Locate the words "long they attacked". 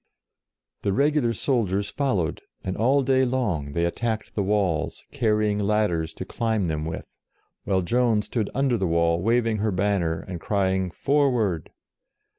3.23-4.33